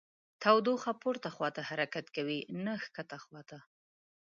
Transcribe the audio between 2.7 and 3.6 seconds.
ښکته خواته.